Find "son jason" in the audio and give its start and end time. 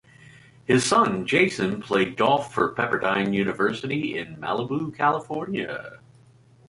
0.83-1.79